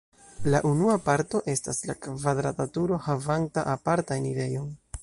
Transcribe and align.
La 0.53 0.61
unua 0.69 0.95
parto 1.09 1.41
estas 1.53 1.83
la 1.91 1.97
kvadrata 2.07 2.69
turo 2.79 2.99
havanta 3.11 3.69
apartan 3.77 4.25
enirejon. 4.27 4.79